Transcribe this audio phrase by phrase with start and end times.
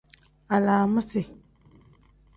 [0.55, 1.21] Alaamisi.